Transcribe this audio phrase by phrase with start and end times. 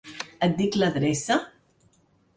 [0.47, 1.39] Et dic l'adreça?